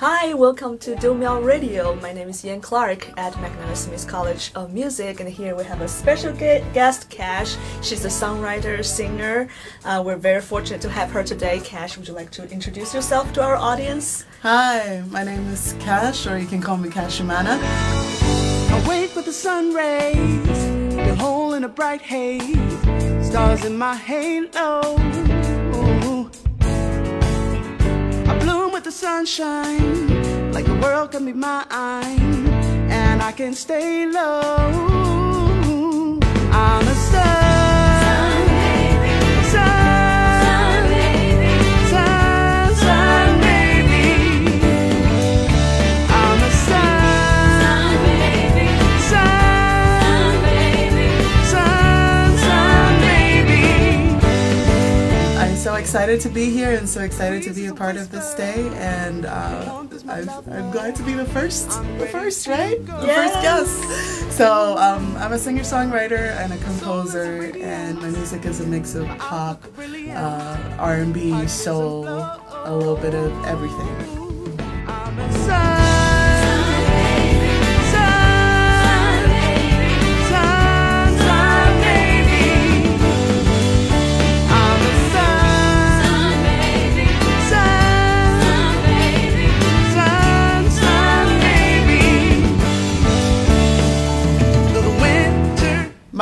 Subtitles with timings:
[0.00, 1.96] Hi, welcome to Do Miao Radio.
[1.96, 5.80] My name is Ian Clark at McNally Smith College of Music, and here we have
[5.80, 7.56] a special guest, Cash.
[7.82, 9.48] She's a songwriter, singer.
[9.84, 11.58] Uh, we're very fortunate to have her today.
[11.64, 14.24] Cash, would you like to introduce yourself to our audience?
[14.42, 17.58] Hi, my name is Cash, or you can call me Kashimana.
[18.86, 20.14] Wait for the sun rays,
[20.94, 22.56] the hole in a bright haze,
[23.26, 25.27] stars in my halo.
[28.88, 32.46] The sunshine, like the world can be mine,
[32.90, 36.18] and I can stay low.
[36.50, 36.87] I'm
[55.88, 58.68] excited to be here and so excited to be a part of this day.
[58.74, 62.76] And uh, i am glad to be the first, the first, right?
[62.84, 63.32] The yes.
[63.32, 64.36] first guest.
[64.36, 68.94] So um, I'm a singer songwriter and a composer, and my music is a mix
[68.94, 74.08] of pop, uh, R&B, soul, a little bit of everything.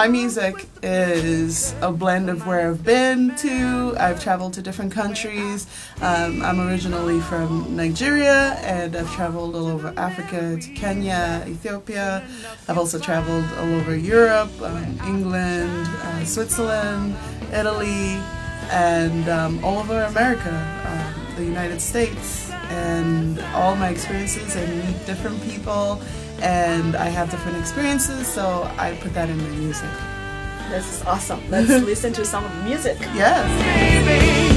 [0.06, 3.92] My music is a blend of where I've been to.
[3.98, 5.66] I've traveled to different countries.
[6.00, 12.24] Um, I'm originally from Nigeria and I've traveled all over Africa to Kenya, Ethiopia.
[12.68, 17.16] I've also traveled all over Europe, um, England, uh, Switzerland,
[17.52, 18.16] Italy,
[18.70, 20.54] and um, all over America,
[20.86, 22.52] uh, the United States.
[22.70, 26.00] And all my experiences, I meet different people
[26.40, 29.90] and I have different experiences, so I put that in my music.
[30.70, 31.40] This is awesome.
[31.50, 32.98] Let's listen to some of the music.
[33.14, 34.55] Yes.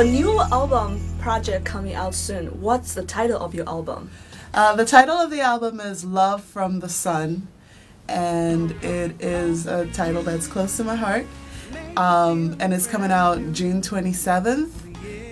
[0.00, 2.46] A new album project coming out soon.
[2.62, 4.10] What's the title of your album?
[4.54, 7.46] Uh, the title of the album is Love from the Sun,
[8.08, 11.26] and it is a title that's close to my heart.
[11.98, 14.70] Um, and it's coming out June 27th,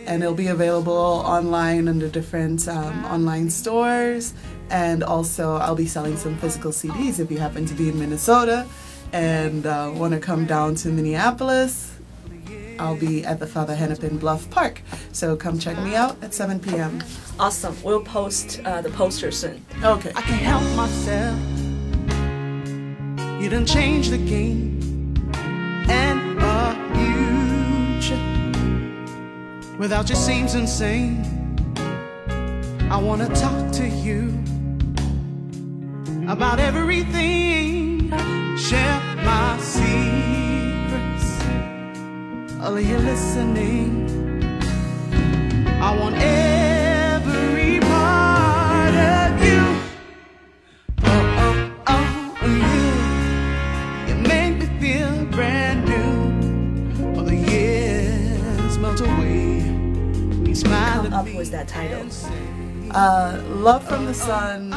[0.07, 4.35] and it'll be available online under different um, online stores.
[4.69, 8.69] And also, I'll be selling some physical CDs if you happen to be in Minnesota
[9.15, 11.98] and uh, want to come down to Minneapolis
[12.79, 14.83] I'll be at the Father Hennepin Bluff Park.
[15.13, 17.03] So come check me out at 7 p.m.
[17.39, 17.77] Awesome.
[17.83, 19.65] We'll post uh, the poster soon.
[19.83, 20.11] Okay.
[20.15, 21.39] I can't help myself.
[23.41, 25.15] You done changed the game
[25.89, 26.75] and a
[28.01, 28.19] future.
[29.79, 31.25] Without you seems insane.
[32.91, 34.35] I wanna talk to you
[36.27, 38.11] about everything.
[38.57, 39.57] Share my
[42.69, 44.09] secrets are you listening?
[45.81, 49.61] I want every part of you.
[51.05, 52.47] Oh, oh, oh,
[54.07, 54.13] you.
[54.13, 57.17] You make me feel brand new.
[57.17, 59.61] All the years melt away.
[60.49, 61.33] You smile at me.
[61.33, 62.07] Up was that title?
[62.91, 64.75] Uh, Love from the Sun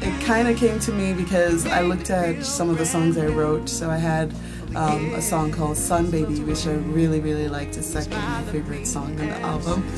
[0.00, 3.26] it kind of came to me because I looked at some of the songs I
[3.26, 3.68] wrote.
[3.68, 4.34] So I had
[4.76, 7.76] um, a song called Sun Baby, which I really, really liked.
[7.76, 9.88] It's second my favorite song on the album.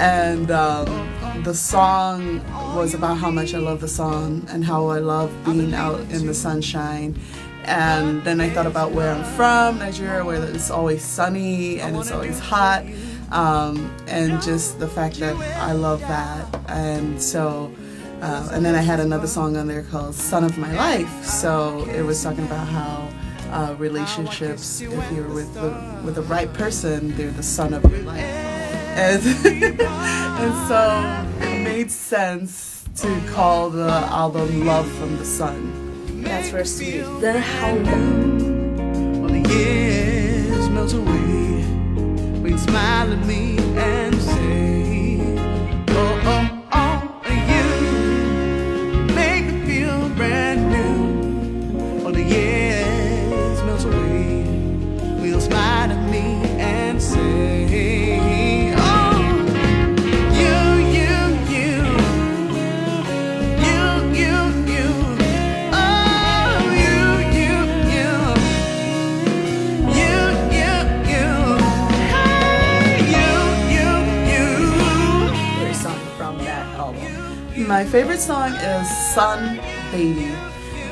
[0.00, 2.44] And um, the song
[2.74, 6.26] was about how much I love the song and how I love being out in
[6.26, 7.18] the sunshine.
[7.64, 12.10] And then I thought about where I'm from, Nigeria, where it's always sunny and it's
[12.10, 12.84] always hot.
[13.30, 16.46] Um, and just the fact that I love that.
[16.68, 17.72] And so,
[18.20, 21.24] uh, and then I had another song on there called Son of My Life.
[21.24, 23.08] So it was talking about how
[23.52, 28.00] uh, relationships, if you're with the, with the right person, they're the sun of your
[28.02, 28.20] life.
[28.20, 29.22] And,
[29.80, 36.22] and so it made sense to call the album Love from the Sun.
[36.22, 37.02] That's very sweet.
[37.20, 37.74] Then how?
[39.20, 41.64] Well, the years melt away.
[42.40, 43.58] We smile at me
[77.82, 79.56] my favorite song is Sun
[79.90, 80.30] Baby.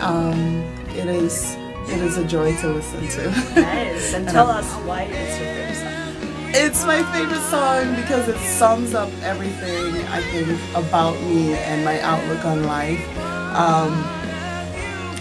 [0.01, 1.55] Um, it is
[1.87, 3.31] it is a joy to listen to.
[3.61, 4.13] Nice.
[4.13, 6.53] And tell us why it's your favorite song.
[6.53, 12.01] It's my favorite song because it sums up everything I think about me and my
[12.01, 13.07] outlook on life.
[13.55, 13.93] Um,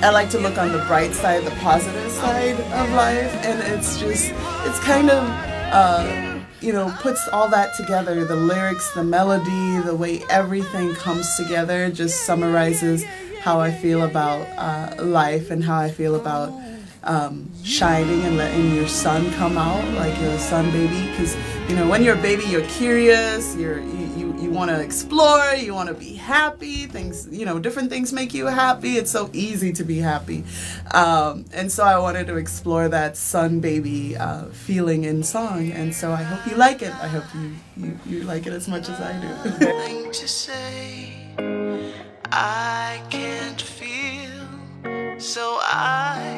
[0.01, 3.99] I like to look on the bright side, the positive side of life, and it's
[3.99, 4.31] just,
[4.65, 5.23] it's kind of,
[5.71, 6.28] uh,
[6.61, 8.25] you know, puts all that together.
[8.25, 13.03] The lyrics, the melody, the way everything comes together just summarizes
[13.41, 16.51] how I feel about uh, life and how I feel about
[17.03, 21.09] um, shining and letting your sun come out like you're a sun baby.
[21.11, 21.35] Because
[21.69, 23.79] you know when you're a baby you're curious you're
[24.39, 28.33] you, want to explore you want to be happy things you know different things make
[28.33, 28.97] you happy.
[28.97, 30.43] It's so easy to be happy.
[30.93, 35.71] Um, and so i wanted to explore that sun baby uh, feeling in song.
[35.71, 36.93] And so i hope you like it.
[36.95, 40.05] I hope you, you, you like it as much as i do.
[40.09, 41.13] To say
[42.31, 46.28] I can't feel, so I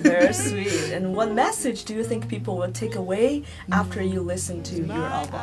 [0.00, 0.92] Very sweet.
[0.92, 5.06] And what message do you think people will take away after you listen to your
[5.06, 5.40] album?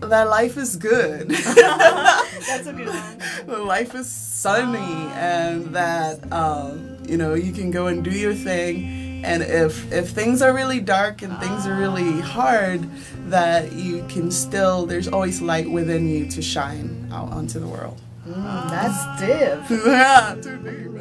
[0.00, 3.46] that life is good That's a good one.
[3.66, 9.24] life is sunny and that um, you know you can go and do your thing
[9.24, 12.86] and if if things are really dark and things are really hard
[13.30, 17.98] that you can still there's always light within you to shine out onto the world
[18.26, 19.70] Mm, that's div.
[19.86, 20.94] yeah, too deep.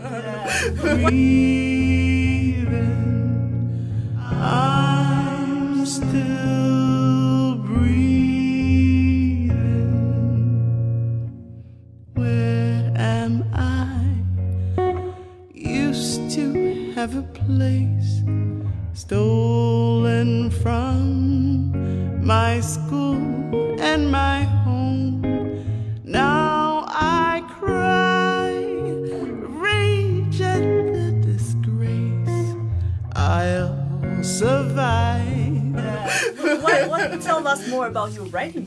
[4.45, 6.92] I'm still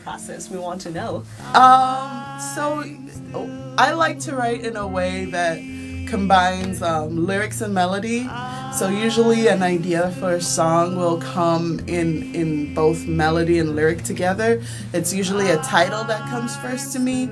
[0.06, 0.48] process.
[0.48, 1.24] We want to know.
[1.54, 2.62] Um, so
[3.76, 5.58] I like to write in a way that
[6.08, 8.28] combines um, lyrics and melody.
[8.78, 14.04] So usually an idea for a song will come in in both melody and lyric
[14.04, 14.62] together.
[14.92, 17.24] It's usually a title that comes first to me.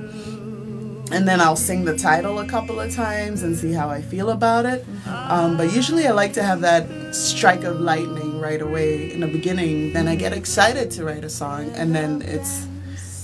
[1.11, 4.31] And then I'll sing the title a couple of times and see how I feel
[4.31, 4.83] about it.
[5.05, 9.27] Um, but usually I like to have that strike of lightning right away in the
[9.27, 9.93] beginning.
[9.93, 12.67] Then I get excited to write a song, and then it's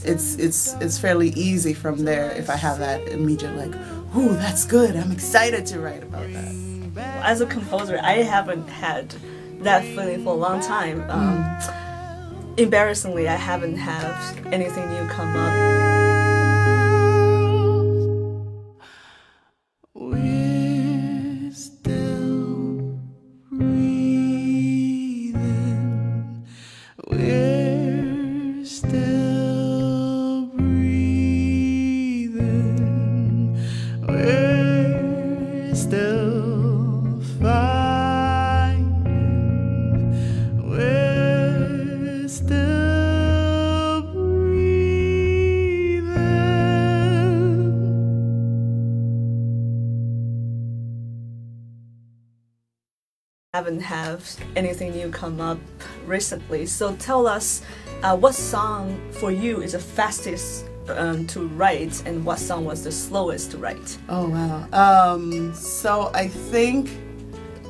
[0.05, 3.73] it's it's it's fairly easy from there if I have that immediate like,
[4.15, 4.95] ooh, that's good.
[4.95, 6.55] I'm excited to write about that.
[7.23, 9.13] As a composer, I haven't had
[9.59, 11.09] that feeling for a long time.
[11.09, 11.45] Um,
[12.57, 14.13] Embarrassingly, I haven't had
[14.51, 15.90] anything new come up.
[53.53, 54.21] Haven't had
[54.55, 55.59] anything new come up
[56.05, 56.65] recently.
[56.65, 57.61] So tell us,
[58.01, 62.85] uh, what song for you is the fastest um, to write, and what song was
[62.85, 63.97] the slowest to write?
[64.07, 64.67] Oh wow.
[64.71, 66.91] Um, so I think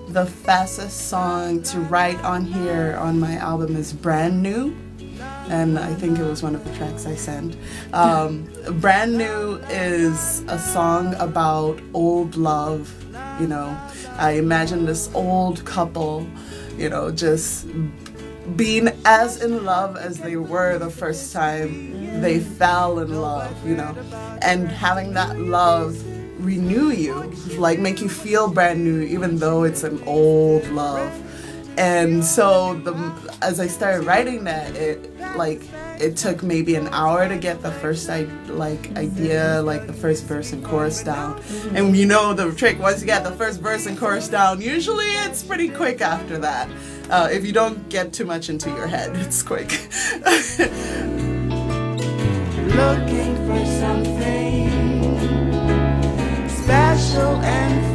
[0.10, 4.78] the fastest song to write on here on my album is Brand New.
[5.50, 7.58] And I think it was one of the tracks I sent.
[7.92, 8.48] Um,
[8.80, 12.94] Brand New is a song about old love.
[13.42, 13.76] You know,
[14.18, 16.28] I imagine this old couple,
[16.78, 17.66] you know, just
[18.56, 23.76] being as in love as they were the first time they fell in love, you
[23.76, 23.96] know,
[24.44, 25.98] and having that love
[26.46, 27.16] renew you,
[27.58, 31.12] like make you feel brand new, even though it's an old love.
[31.80, 32.94] And so, the
[33.42, 35.62] as I started writing that, it like
[36.00, 40.54] it took maybe an hour to get the first like idea, like the first verse
[40.54, 41.42] and chorus down.
[41.74, 42.80] And you know the trick.
[42.80, 46.70] Once you get the first verse and chorus down, usually it's pretty quick after that.
[47.10, 49.70] Uh, if you don't get too much into your head, it's quick.
[52.72, 54.70] looking for something
[56.48, 57.91] special and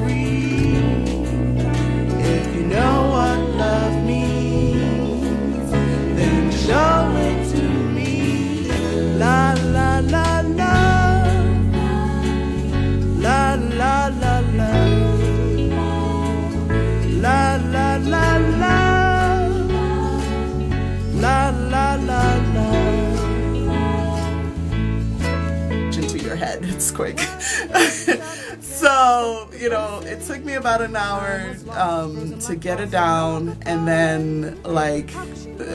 [26.37, 26.65] your head.
[26.77, 27.19] It's quick.
[28.61, 33.89] so, you know, it took me about an hour um, to get it down, and
[33.89, 35.15] then, like,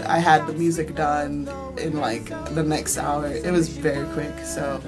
[0.06, 3.28] I had the music done in, like, the next hour.
[3.28, 4.38] It was very quick.
[4.46, 4.82] So,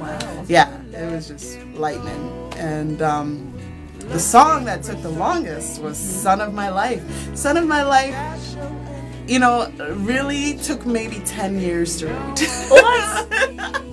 [0.47, 2.53] yeah, it was just lightning.
[2.57, 3.49] And, um,
[4.09, 7.03] the song that took the longest was Son of My Life.
[7.35, 8.15] Son of My Life,
[9.27, 13.81] you know, really took maybe 10 years to write.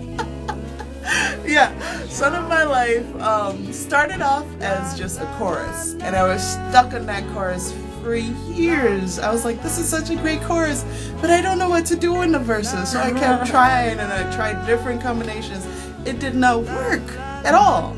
[1.61, 6.41] Yeah, Son of My Life um, started off as just a chorus, and I was
[6.41, 9.19] stuck on that chorus for years.
[9.19, 10.85] I was like, this is such a great chorus,
[11.21, 12.93] but I don't know what to do in the verses.
[12.93, 15.67] So I kept trying, and I tried different combinations.
[16.05, 17.03] It did not work
[17.45, 17.97] at all.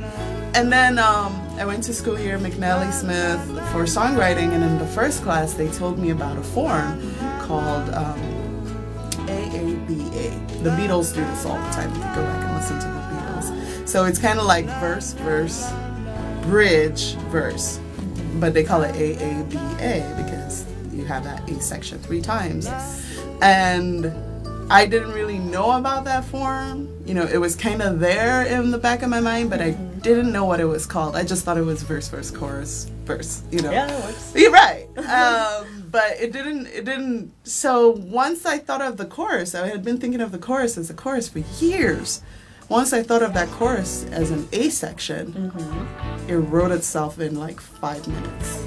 [0.55, 3.39] And then um, I went to school here, McNally Smith,
[3.71, 7.91] for songwriting, and in the first class, they told me about a form called.
[7.91, 8.19] Um,
[9.27, 10.63] AABA.
[10.63, 11.95] The Beatles do this all the time.
[11.95, 12.92] You can go back and listen to.
[13.93, 15.71] So it's kind of like verse, verse,
[16.45, 17.79] bridge, verse.
[18.37, 22.71] But they call it AABA because you have that A section three times.
[23.43, 24.11] And
[24.73, 26.89] I didn't really know about that form.
[27.05, 29.73] You know, it was kind of there in the back of my mind, but I
[29.73, 31.15] didn't know what it was called.
[31.15, 33.43] I just thought it was verse, verse, chorus, verse.
[33.51, 33.73] You know.
[33.73, 34.33] Yeah, it works.
[34.35, 34.89] You're right.
[34.97, 36.67] Um, but it didn't.
[36.69, 37.31] It didn't.
[37.45, 40.89] So once I thought of the chorus, I had been thinking of the chorus as
[40.89, 42.23] a chorus for years.
[42.73, 46.31] Once I thought of that chorus as an A section, mm-hmm.
[46.31, 48.67] it wrote itself in like five minutes.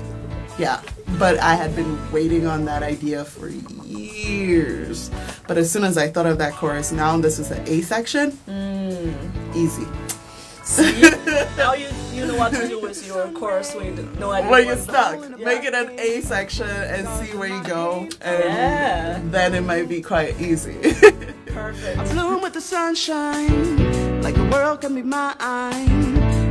[0.60, 0.80] Yeah,
[1.18, 5.10] but I had been waiting on that idea for years.
[5.48, 8.34] But as soon as I thought of that chorus, now this is an A section.
[8.48, 9.56] Mm.
[9.56, 9.88] Easy.
[10.62, 11.02] See?
[11.58, 14.52] now you, you know what to do with your course when you have no idea.
[14.52, 15.20] Well, you're stuck.
[15.20, 15.46] Yeah.
[15.46, 19.20] Make it an A section and see where you go, and Yeah.
[19.26, 20.78] then it might be quite easy.
[21.48, 22.14] Perfect.
[22.56, 25.36] The sunshine, like the world can be mine,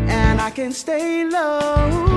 [0.07, 2.14] and I can stay low.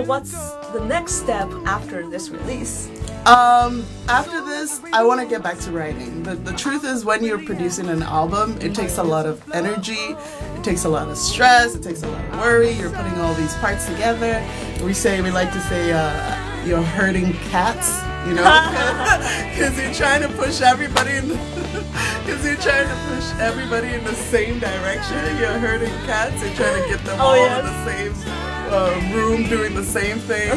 [0.00, 0.32] So what's
[0.72, 2.88] the next step after this release?
[3.26, 6.22] um, after this, I want to get back to writing.
[6.22, 10.16] The, the truth is, when you're producing an album, it takes a lot of energy,
[10.56, 12.70] it takes a lot of stress, it takes a lot of worry.
[12.70, 14.42] You're putting all these parts together.
[14.82, 18.00] We say, we like to say, uh, you're herding cats.
[18.26, 18.42] You know,
[19.52, 24.14] because you're trying to push everybody in, because you're trying to push everybody in the
[24.14, 25.16] same direction.
[25.36, 26.42] You're herding cats.
[26.42, 27.58] You're trying to get them Oh, all yes.
[27.58, 30.50] in the same uh, room doing the same thing,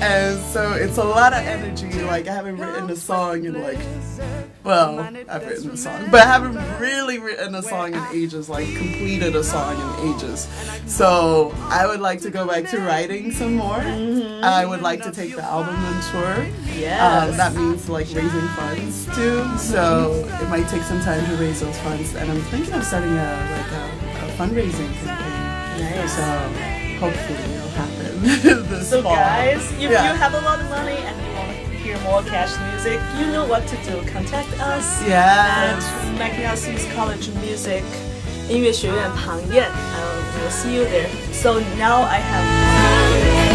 [0.00, 2.02] and so it's a lot of energy.
[2.02, 3.78] Like I haven't written a song in like,
[4.64, 4.98] well,
[5.28, 8.48] I've written a song, but I haven't really written a song in ages.
[8.48, 10.48] Like completed a song in ages.
[10.86, 13.80] So I would like to go back to writing some more.
[14.42, 16.46] I would like to take the album on tour.
[16.74, 17.30] Yes.
[17.30, 19.46] Um, that means like raising funds too.
[19.58, 23.12] So it might take some time to raise those funds, and I'm thinking of starting
[23.12, 25.40] a like a, a fundraising campaign.
[25.80, 26.16] Nice.
[26.16, 28.20] So hopefully will happen
[28.68, 29.14] this so fall.
[29.14, 30.12] guys if yeah.
[30.12, 33.26] you have a lot of money and you want to hear more cash music you
[33.32, 35.80] know what to do contact us yes.
[35.80, 35.80] at
[36.20, 37.84] McNally Smith college music
[38.50, 43.49] 音乐学院旁边 and uh, we'll see you there so now i have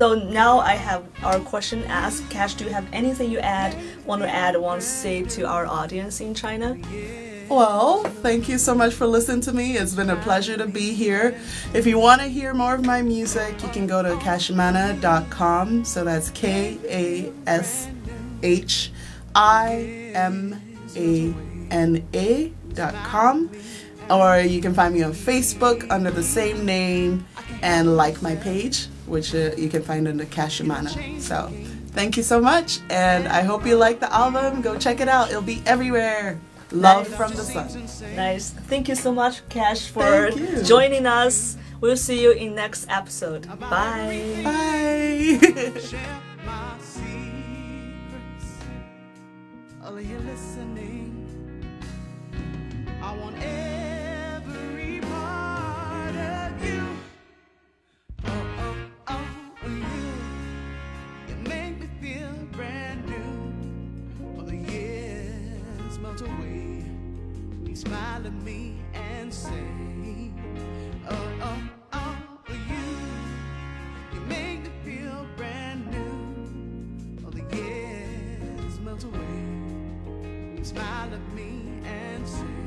[0.00, 2.30] So now I have our question asked.
[2.30, 3.76] Cash, do you have anything you add,
[4.06, 6.74] want to add, want to say to our audience in China?
[7.50, 9.76] Well, thank you so much for listening to me.
[9.76, 11.38] It's been a pleasure to be here.
[11.74, 15.84] If you want to hear more of my music, you can go to kashimana.com.
[15.84, 17.86] So that's K A S
[18.42, 18.92] H
[19.34, 20.58] I M
[20.96, 21.34] A
[21.70, 23.50] N A.com.
[24.08, 27.26] Or you can find me on Facebook under the same name
[27.60, 31.20] and like my page, which uh, you can find under Kashimana.
[31.20, 31.52] So
[31.88, 34.62] thank you so much, and I hope you like the album.
[34.62, 36.38] Go check it out, it'll be everywhere.
[36.72, 37.68] Love from the sun.
[38.14, 38.50] Nice.
[38.50, 40.30] Thank you so much, Cash, for
[40.64, 41.56] joining us.
[41.80, 43.48] We'll see you in next episode.
[43.58, 44.40] Bye.
[44.44, 45.38] Bye.
[45.80, 48.46] share my secrets.
[49.82, 51.26] All of you listening,
[53.02, 53.89] I want every
[67.80, 70.30] smile at me and say,
[71.08, 71.62] Oh, oh,
[71.94, 72.16] oh,
[72.68, 72.86] you.
[74.12, 77.24] You make me feel brand new.
[77.24, 80.58] All the years melt away.
[80.58, 82.58] You smile at me and say,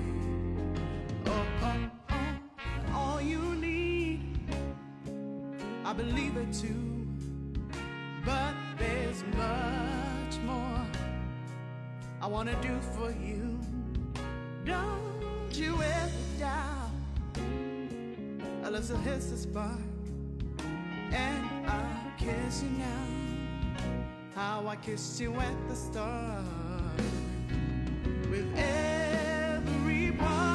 [1.27, 4.22] Oh, oh, oh, all you need.
[5.86, 7.08] I believe it too.
[8.25, 10.82] But there's much more
[12.20, 13.60] I wanna do for you.
[14.65, 15.03] Don't
[18.75, 19.77] It hits the spark
[21.12, 23.06] and I'll kiss you now.
[24.34, 26.43] How I kissed you at the start.
[28.32, 30.53] With every part